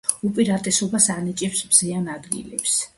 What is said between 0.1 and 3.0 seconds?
უპირატესობას ანიჭებს მზიან ადგილებს.